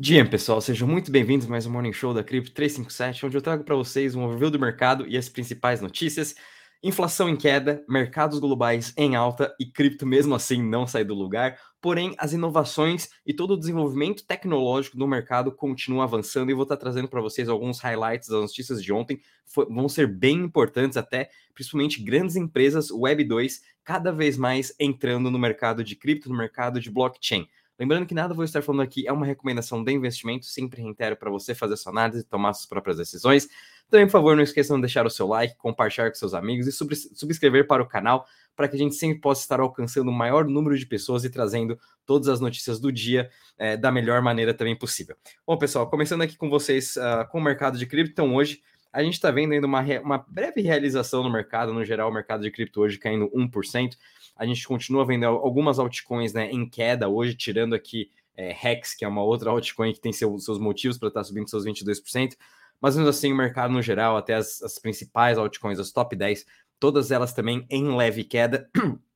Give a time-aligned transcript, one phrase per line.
[0.00, 3.42] Dia, pessoal, sejam muito bem-vindos a mais um Morning Show da Cripto 357, onde eu
[3.42, 6.36] trago para vocês um overview do mercado e as principais notícias.
[6.80, 11.58] Inflação em queda, mercados globais em alta e cripto mesmo assim não sai do lugar.
[11.80, 16.76] Porém, as inovações e todo o desenvolvimento tecnológico do mercado continua avançando e vou estar
[16.76, 19.20] trazendo para vocês alguns highlights das notícias de ontem.
[19.44, 25.28] Foi, vão ser bem importantes até, principalmente grandes empresas Web 2 cada vez mais entrando
[25.28, 27.48] no mercado de cripto, no mercado de blockchain.
[27.78, 31.30] Lembrando que nada vou estar falando aqui é uma recomendação de investimento, sempre reitero para
[31.30, 33.48] você fazer sua análise e tomar suas próprias decisões.
[33.88, 36.72] Também, por favor, não esqueçam de deixar o seu like, compartilhar com seus amigos e
[36.72, 40.44] sub subscrever para o canal para que a gente sempre possa estar alcançando o maior
[40.44, 44.76] número de pessoas e trazendo todas as notícias do dia é, da melhor maneira também
[44.76, 45.16] possível.
[45.46, 48.60] Bom, pessoal, começando aqui com vocês uh, com o mercado de cripto, então hoje
[48.92, 52.42] a gente está vendo ainda uma, uma breve realização no mercado, no geral, o mercado
[52.42, 53.96] de cripto hoje caindo 1%.
[54.36, 59.04] A gente continua vendo algumas altcoins né, em queda hoje, tirando aqui é, Hex, que
[59.04, 62.34] é uma outra altcoin que tem seu, seus motivos para estar tá subindo seus 22%.
[62.80, 66.46] Mas mesmo assim, o mercado no geral, até as, as principais altcoins, as top 10,
[66.78, 68.70] todas elas também em leve queda.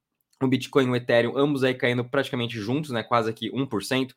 [0.42, 3.04] O Bitcoin e o Ethereum, ambos aí caindo praticamente juntos, né?
[3.04, 4.12] Quase aqui 1%.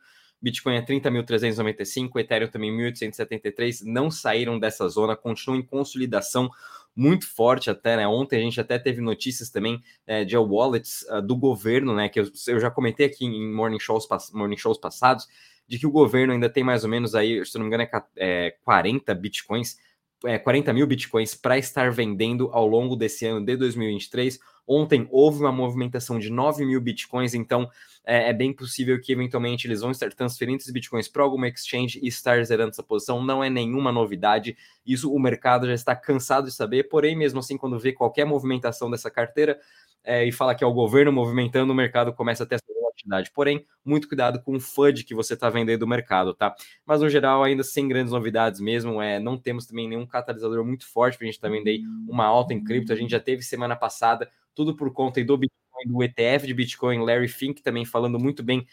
[0.45, 6.51] Bitcoin é 30.395, Ethereum também 1.873, não saíram dessa zona, continuam em consolidação
[6.95, 8.07] muito forte até, né?
[8.07, 12.09] Ontem a gente até teve notícias também é, de wallets uh, do governo, né?
[12.09, 15.27] Que eu, eu, já comentei aqui em morning shows, morning shows passados,
[15.67, 17.89] de que o governo ainda tem mais ou menos aí, se não me engano, é,
[18.15, 19.79] é 40 bitcoins,
[20.25, 25.39] é, 40 mil bitcoins para estar vendendo ao longo desse ano de 2023 Ontem houve
[25.39, 27.69] uma movimentação de 9 mil bitcoins, então
[28.03, 31.99] é, é, bem possível que eventualmente eles vão estar transferindo esses bitcoins para alguma exchange
[32.01, 33.23] e estar zerando essa posição.
[33.23, 37.57] Não é nenhuma novidade, isso o mercado já está cansado de saber, porém, mesmo assim,
[37.57, 39.59] quando vê qualquer movimentação dessa carteira
[40.03, 42.59] é, e fala que é o governo movimentando, o mercado começa a ter
[43.05, 43.31] volatilidade.
[43.31, 46.55] Porém, muito cuidado com o FUD que você está vendendo do mercado, tá?
[46.85, 50.87] Mas no geral, ainda sem grandes novidades mesmo, é, não temos também nenhum catalisador muito
[50.87, 52.91] forte para a gente vendo aí uma alta em cripto.
[52.91, 56.99] A gente já teve semana passada tudo por conta do Bitcoin, do ETF de Bitcoin,
[56.99, 58.65] Larry Fink também falando muito bem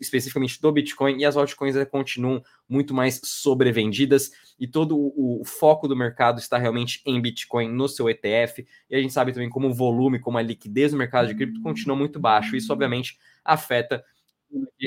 [0.00, 5.96] especificamente do Bitcoin, e as altcoins continuam muito mais sobrevendidas, e todo o, foco do
[5.96, 9.74] mercado está realmente em Bitcoin no seu ETF, e a gente sabe também como o
[9.74, 14.04] volume, como a liquidez do mercado de cripto continua muito baixo, isso obviamente afeta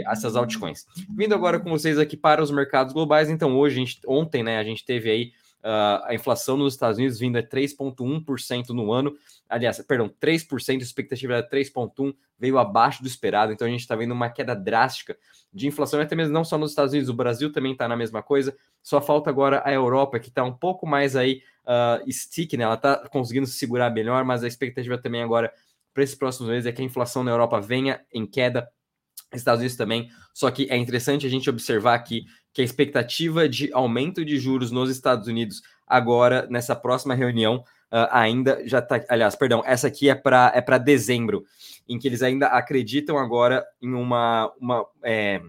[0.06, 0.85] essas altcoins.
[1.16, 4.63] Vindo agora com vocês aqui para os mercados globais, então hoje, gente, ontem, né, a
[4.63, 5.31] gente teve aí
[5.63, 9.16] Uh, a inflação nos Estados Unidos vindo a 3,1% no ano.
[9.47, 13.53] Aliás, perdão, 3%, a expectativa era 3,1%, veio abaixo do esperado.
[13.53, 15.18] Então a gente está vendo uma queda drástica
[15.53, 18.22] de inflação, até mesmo não só nos Estados Unidos, o Brasil também está na mesma
[18.22, 18.56] coisa.
[18.81, 22.63] Só falta agora a Europa, que está um pouco mais aí uh, stick, né?
[22.63, 25.53] Ela está conseguindo se segurar melhor, mas a expectativa também agora
[25.94, 28.68] para esses próximos meses é que a inflação na Europa venha em queda
[29.41, 30.09] Estados Unidos também.
[30.33, 34.71] Só que é interessante a gente observar aqui que a expectativa de aumento de juros
[34.71, 37.57] nos Estados Unidos agora, nessa próxima reunião,
[37.91, 39.03] uh, ainda já está.
[39.09, 41.45] Aliás, perdão, essa aqui é para é dezembro,
[41.88, 44.51] em que eles ainda acreditam agora em uma.
[44.59, 45.41] uma é,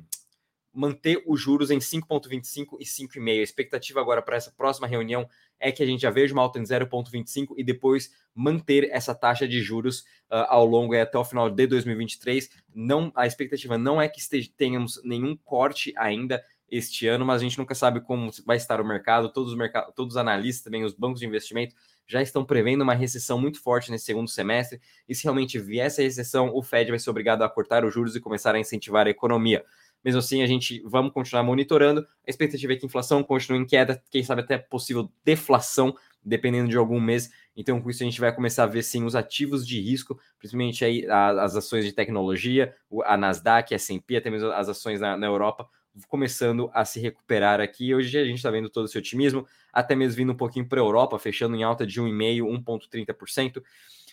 [0.74, 3.28] manter os juros em 5,25 e 5,5.
[3.28, 5.28] A expectativa agora para essa próxima reunião
[5.60, 9.46] é que a gente já veja uma alta em 0,25 e depois manter essa taxa
[9.46, 12.50] de juros uh, ao longo até o final de 2023.
[12.74, 17.44] Não, a expectativa não é que esteja, tenhamos nenhum corte ainda este ano, mas a
[17.44, 19.32] gente nunca sabe como vai estar o mercado.
[19.32, 21.74] Todos os, mercado, todos os analistas, também os bancos de investimento,
[22.06, 24.80] já estão prevendo uma recessão muito forte nesse segundo semestre.
[25.08, 28.16] E se realmente vier essa recessão, o Fed vai ser obrigado a cortar os juros
[28.16, 29.64] e começar a incentivar a economia.
[30.04, 32.06] Mesmo assim, a gente vamos continuar monitorando.
[32.26, 36.68] A expectativa é que a inflação continue em queda, quem sabe até possível deflação, dependendo
[36.68, 37.30] de algum mês.
[37.56, 40.84] Então, com isso, a gente vai começar a ver sim os ativos de risco, principalmente
[40.84, 45.26] aí as ações de tecnologia, a Nasdaq, a S&P, até mesmo as ações na, na
[45.26, 45.68] Europa,
[46.08, 47.94] começando a se recuperar aqui.
[47.94, 50.84] Hoje a gente está vendo todo esse otimismo, até mesmo vindo um pouquinho para a
[50.84, 53.62] Europa, fechando em alta de 1,5%, 1,30%.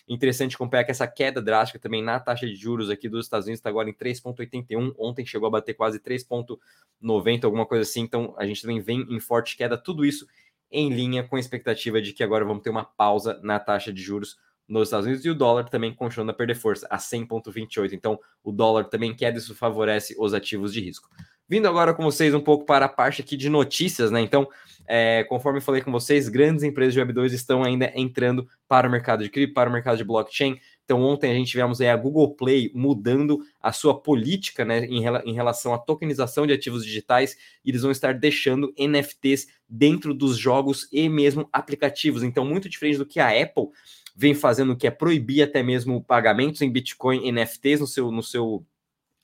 [0.08, 3.60] Interessante acompanhar que essa queda drástica também na taxa de juros aqui dos Estados Unidos
[3.60, 4.94] está agora em 3,81.
[4.98, 8.02] Ontem chegou a bater quase 3,90, alguma coisa assim.
[8.02, 9.78] Então a gente também vem em forte queda.
[9.78, 10.26] Tudo isso
[10.70, 14.02] em linha com a expectativa de que agora vamos ter uma pausa na taxa de
[14.02, 17.92] juros nos Estados Unidos e o dólar também continuando a perder força a 100,28.
[17.92, 21.08] Então o dólar também queda, isso favorece os ativos de risco.
[21.48, 24.20] Vindo agora com vocês um pouco para a parte aqui de notícias, né?
[24.20, 24.48] Então,
[24.86, 28.90] é, conforme eu falei com vocês, grandes empresas de Web2 estão ainda entrando para o
[28.90, 30.58] mercado de cripto, para o mercado de blockchain.
[30.84, 35.04] Então, ontem a gente tivemos aí a Google Play mudando a sua política né, em,
[35.24, 40.36] em relação à tokenização de ativos digitais, e eles vão estar deixando NFTs dentro dos
[40.36, 42.22] jogos e mesmo aplicativos.
[42.22, 43.68] Então, muito diferente do que a Apple
[44.14, 48.64] vem fazendo, que é proibir até mesmo pagamentos em Bitcoin NFTs no seu, no seu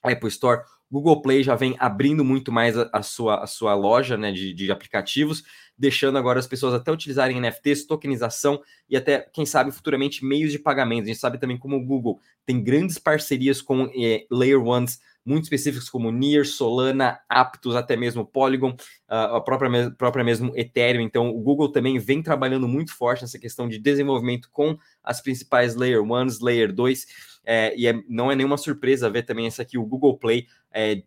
[0.02, 4.16] Apple Store Google Play já vem abrindo muito mais a, a sua, a sua loja
[4.16, 5.42] né, de, de aplicativos,
[5.76, 10.58] deixando agora as pessoas até utilizarem NFTs, tokenização e até, quem sabe, futuramente meios de
[10.58, 11.04] pagamento.
[11.04, 14.98] A gente sabe também como o Google tem grandes parcerias com eh, Layer Ones
[15.28, 21.02] muito específicos como Near, Solana, Aptos, até mesmo Polygon, uh, a própria, própria mesmo Ethereum.
[21.02, 25.74] Então, o Google também vem trabalhando muito forte nessa questão de desenvolvimento com as principais
[25.74, 27.06] Layer 1s, Layer 2,
[27.44, 31.02] é, e é, não é nenhuma surpresa ver também essa aqui, o Google Play, é,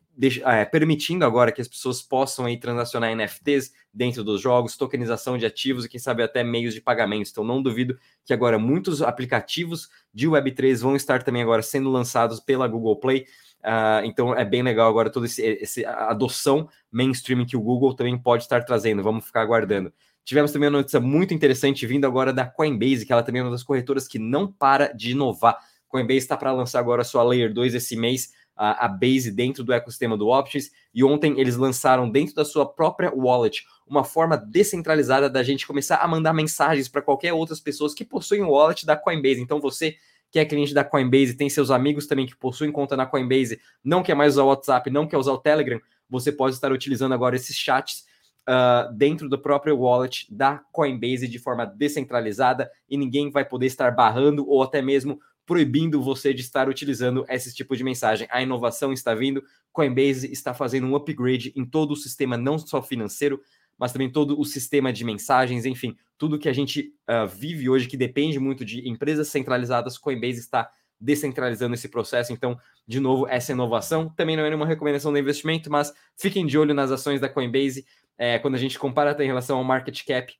[0.45, 5.45] é, permitindo agora que as pessoas possam aí transacionar NFTs dentro dos jogos, tokenização de
[5.45, 7.29] ativos e quem sabe até meios de pagamento.
[7.31, 12.39] Então não duvido que agora muitos aplicativos de Web3 vão estar também agora sendo lançados
[12.39, 13.25] pela Google Play.
[13.61, 18.43] Uh, então é bem legal agora toda essa adoção mainstream que o Google também pode
[18.43, 19.03] estar trazendo.
[19.03, 19.93] Vamos ficar aguardando.
[20.23, 23.51] Tivemos também uma notícia muito interessante vindo agora da Coinbase, que ela também é uma
[23.51, 25.57] das corretoras que não para de inovar.
[25.87, 29.63] Coinbase está para lançar agora a sua Layer 2 esse mês, a, a Base dentro
[29.63, 34.37] do ecossistema do Options, e ontem eles lançaram dentro da sua própria wallet uma forma
[34.37, 38.85] descentralizada da gente começar a mandar mensagens para qualquer outras pessoas que possuem o wallet
[38.85, 39.41] da Coinbase.
[39.41, 39.95] Então você
[40.31, 44.01] que é cliente da Coinbase, tem seus amigos também que possuem conta na Coinbase, não
[44.01, 47.35] quer mais usar o WhatsApp, não quer usar o Telegram, você pode estar utilizando agora
[47.35, 48.05] esses chats
[48.47, 53.91] uh, dentro do próprio wallet da Coinbase de forma descentralizada e ninguém vai poder estar
[53.91, 58.27] barrando ou até mesmo proibindo você de estar utilizando esse tipo de mensagem.
[58.31, 62.81] A inovação está vindo, Coinbase está fazendo um upgrade em todo o sistema, não só
[62.81, 63.41] financeiro,
[63.77, 67.87] mas também todo o sistema de mensagens, enfim, tudo que a gente uh, vive hoje,
[67.87, 72.31] que depende muito de empresas centralizadas, Coinbase está descentralizando esse processo.
[72.31, 72.55] Então,
[72.87, 76.75] de novo, essa inovação também não é nenhuma recomendação de investimento, mas fiquem de olho
[76.75, 77.85] nas ações da Coinbase.
[78.17, 80.31] É, quando a gente compara até em relação ao market cap,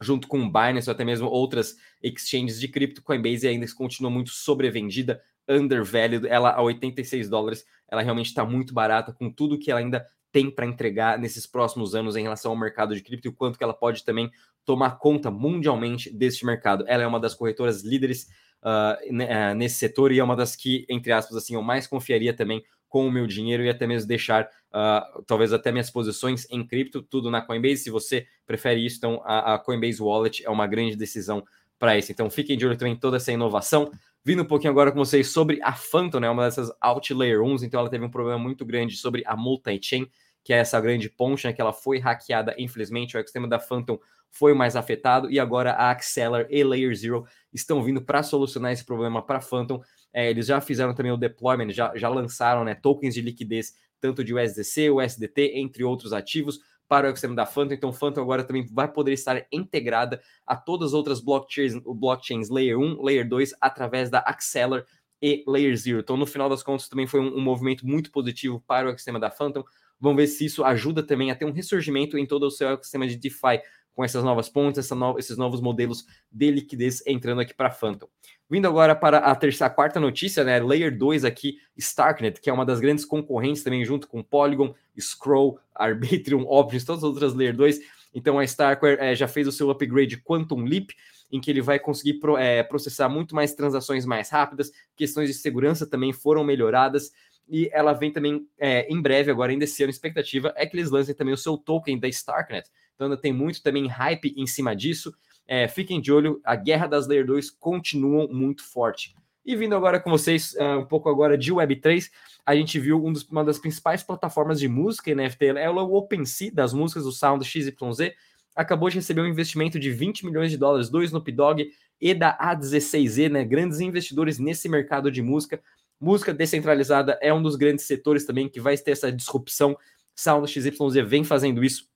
[0.00, 5.22] junto com Binance ou até mesmo outras exchanges de cripto, Coinbase ainda continua muito sobrevendida,
[5.48, 10.06] undervalued, ela a 86 dólares, ela realmente está muito barata com tudo que ela ainda
[10.32, 13.58] tem para entregar nesses próximos anos em relação ao mercado de cripto e o quanto
[13.58, 14.30] que ela pode também
[14.64, 16.84] tomar conta mundialmente deste mercado.
[16.86, 18.28] Ela é uma das corretoras líderes
[18.62, 22.62] uh, nesse setor e é uma das que, entre aspas, assim, eu mais confiaria também
[22.90, 27.00] com o meu dinheiro e até mesmo deixar uh, talvez até minhas posições em cripto,
[27.00, 27.78] tudo na Coinbase.
[27.78, 31.42] Se você prefere isso, então a, a Coinbase Wallet é uma grande decisão
[31.78, 32.12] para isso.
[32.12, 33.90] Então fiquem de olho também em toda essa inovação.
[34.22, 37.80] Vindo um pouquinho agora com vocês sobre a Phantom, né, uma dessas Outlayer 1, então
[37.80, 40.06] ela teve um problema muito grande sobre a multi-chain,
[40.44, 43.98] que é essa grande ponte, né, que ela foi hackeada, infelizmente, o ecossistema da Phantom
[44.30, 48.84] foi mais afetado, e agora a Acceler e Layer Zero estão vindo para solucionar esse
[48.84, 49.82] problema para Phantom.
[50.12, 54.24] É, eles já fizeram também o deployment, já, já lançaram né, tokens de liquidez, tanto
[54.24, 56.58] de USDC, USDT, entre outros ativos,
[56.88, 57.74] para o ecossistema da Phantom.
[57.74, 62.78] Então, Phantom agora também vai poder estar integrada a todas as outras blockchains, blockchains Layer
[62.78, 64.84] 1, Layer 2, através da Acceler
[65.22, 66.00] e Layer Zero.
[66.00, 69.20] Então, no final das contas, também foi um, um movimento muito positivo para o ecossistema
[69.20, 69.62] da Phantom.
[70.00, 73.06] Vamos ver se isso ajuda também a ter um ressurgimento em todo o seu ecossistema
[73.06, 73.60] de DeFi,
[73.94, 78.08] com essas novas pontes, essa no, esses novos modelos de liquidez entrando aqui para Phantom.
[78.48, 80.58] Vindo agora para a terceira, a quarta notícia, né?
[80.60, 85.58] Layer 2 aqui, Starknet, que é uma das grandes concorrentes também, junto com Polygon, Scroll,
[85.74, 87.80] Arbitrum, Options, todas as outras Layer 2.
[88.12, 90.90] Então a Starkware é, já fez o seu upgrade Quantum Leap,
[91.30, 95.34] em que ele vai conseguir pro, é, processar muito mais transações mais rápidas, questões de
[95.34, 97.12] segurança também foram melhoradas
[97.48, 100.90] e ela vem também é, em breve, agora ainda esse ano, expectativa é que eles
[100.90, 102.68] lancem também o seu token da Starknet.
[103.00, 105.10] Então ainda tem muito também hype em cima disso.
[105.48, 109.16] É, fiquem de olho, a guerra das Layer 2 continua muito forte.
[109.42, 112.10] E vindo agora com vocês, uh, um pouco agora de Web3,
[112.44, 116.52] a gente viu um dos, uma das principais plataformas de música NFT, é o OpenSea
[116.52, 118.12] das músicas do Sound XYZ,
[118.54, 122.36] acabou de receber um investimento de 20 milhões de dólares do Snoop Dogg e da
[122.36, 125.58] A16Z, né, grandes investidores nesse mercado de música,
[126.02, 129.76] Música descentralizada é um dos grandes setores também que vai ter essa disrupção.
[130.16, 130.72] Sound XYZ
[131.06, 131.89] vem fazendo isso.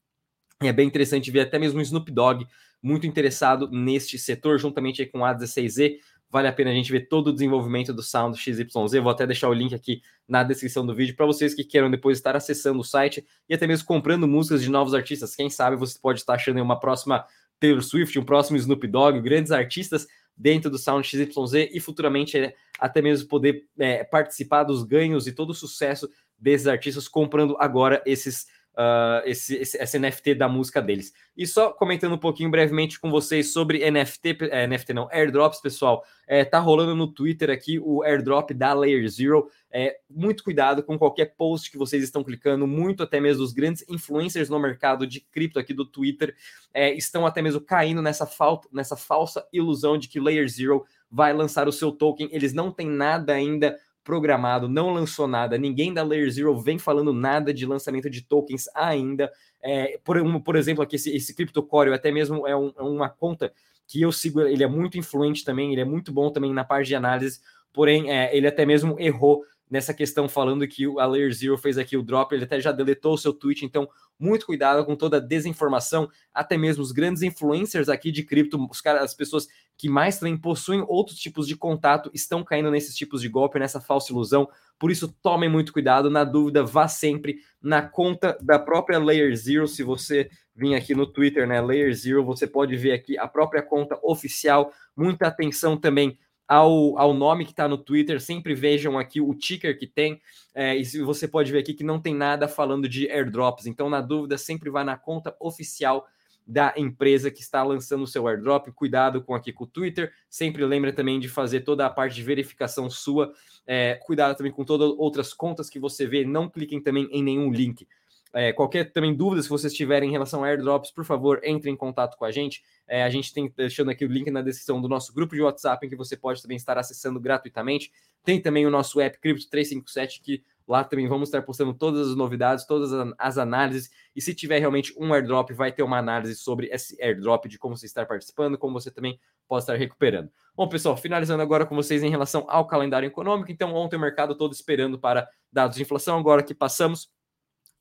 [0.69, 2.47] É bem interessante ver até mesmo o Snoop Dogg
[2.83, 5.99] muito interessado neste setor, juntamente com a A16Z.
[6.31, 8.67] Vale a pena a gente ver todo o desenvolvimento do Sound XYZ.
[9.03, 12.19] Vou até deixar o link aqui na descrição do vídeo para vocês que queiram depois
[12.19, 15.35] estar acessando o site e até mesmo comprando músicas de novos artistas.
[15.35, 17.25] Quem sabe você pode estar achando uma próxima
[17.59, 20.07] Taylor Swift, um próximo Snoop Dogg, grandes artistas
[20.37, 25.33] dentro do Sound XYZ e futuramente é, até mesmo poder é, participar dos ganhos e
[25.33, 31.13] todo o sucesso desses artistas comprando agora esses uh, esse, esse, NFT da música deles.
[31.37, 36.05] E só comentando um pouquinho brevemente com vocês sobre NFT, é, NFT não, airdrops, pessoal.
[36.27, 39.49] É, tá rolando no Twitter aqui o airdrop da Layer Zero.
[39.71, 43.85] É, muito cuidado com qualquer post que vocês estão clicando, muito até mesmo os grandes
[43.89, 46.35] influencers no mercado de cripto aqui do Twitter
[46.73, 51.33] é, estão até mesmo caindo nessa, falta, nessa falsa ilusão de que Layer Zero vai
[51.33, 52.29] lançar o seu token.
[52.33, 57.13] Eles não têm nada ainda programado, não lançou nada, ninguém da Layer Zero vem falando
[57.13, 59.33] nada de lançamento de tokens ainda.
[59.63, 63.09] É, por, um, por exemplo, aqui esse, esse CryptoCoreo até mesmo é, um, é uma
[63.09, 63.51] conta
[63.87, 66.89] que eu sigo, ele é muito influente também, ele é muito bom também na parte
[66.89, 67.41] de análise,
[67.73, 71.97] porém, é, ele até mesmo errou nessa questão falando que a Layer Zero fez aqui
[71.97, 75.21] o drop, ele até já deletou o seu tweet, então muito cuidado com toda a
[75.21, 80.19] desinformação, até mesmo os grandes influencers aqui de cripto, os caras, as pessoas que mais
[80.19, 84.49] também possuem outros tipos de contato estão caindo nesses tipos de golpe, nessa falsa ilusão.
[84.79, 86.09] Por isso, tomem muito cuidado.
[86.09, 89.67] Na dúvida, vá sempre na conta da própria Layer Zero.
[89.67, 93.63] Se você vir aqui no Twitter, né, Layer Zero, você pode ver aqui a própria
[93.63, 94.73] conta oficial.
[94.97, 99.79] Muita atenção também ao, ao nome que está no Twitter, sempre vejam aqui o ticker
[99.79, 100.21] que tem,
[100.55, 104.01] é, e você pode ver aqui que não tem nada falando de airdrops, então na
[104.01, 106.07] dúvida sempre vá na conta oficial
[106.47, 110.65] da empresa que está lançando o seu airdrop, cuidado com aqui com o Twitter, sempre
[110.65, 113.33] lembra também de fazer toda a parte de verificação sua,
[113.67, 117.51] é, cuidado também com todas outras contas que você vê, não cliquem também em nenhum
[117.51, 117.89] link,
[118.35, 121.77] é, qualquer também dúvida, se vocês tiverem em relação a airdrops, por favor, entre em
[121.77, 122.65] contato com a gente.
[122.89, 125.87] É, a gente tem deixando aqui o link na descrição do nosso grupo de WhatsApp,
[125.87, 127.93] em que você pode também estar acessando gratuitamente.
[128.25, 132.17] Tem também o nosso app Crypto 357, que lá também vamos estar postando todas as
[132.17, 133.89] novidades, todas as análises.
[134.17, 137.77] E se tiver realmente um airdrop, vai ter uma análise sobre esse airdrop, de como
[137.77, 140.29] você está participando, como você também pode estar recuperando.
[140.57, 143.53] Bom, pessoal, finalizando agora com vocês em relação ao calendário econômico.
[143.53, 147.09] Então, ontem o mercado todo esperando para dados de inflação, agora que passamos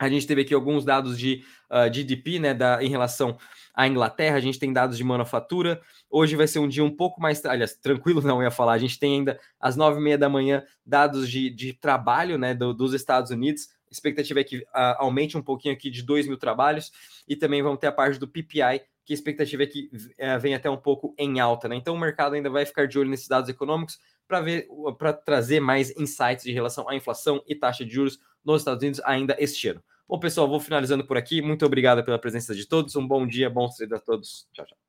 [0.05, 3.37] a gente teve aqui alguns dados de uh, ah, GDP, né, da, em relação
[3.73, 4.37] à Inglaterra.
[4.37, 5.81] A gente tem dados de manufatura.
[6.09, 8.73] Hoje vai ser um dia um pouco mais, aliás, tranquilo, não ia falar.
[8.73, 12.53] A gente tem ainda às nove e meia da manhã dados de, de trabalho, né,
[12.53, 13.69] do, dos Estados Unidos.
[13.89, 16.91] A expectativa é que uh, aumente um pouquinho aqui de 2 mil trabalhos
[17.27, 20.57] e também vamos ter a parte do PPI, que a expectativa é que uh, venha
[20.57, 21.75] até um pouco em alta, né?
[21.75, 24.67] Então o mercado ainda vai ficar de olho nesses dados econômicos para ver,
[24.97, 29.01] para trazer mais insights de relação à inflação e taxa de juros nos Estados Unidos
[29.05, 29.83] ainda este ano.
[30.07, 31.41] Bom, pessoal, vou finalizando por aqui.
[31.41, 32.95] Muito obrigado pela presença de todos.
[32.95, 34.47] Um bom dia, bom cedo a todos.
[34.53, 34.82] Tchau, tchau.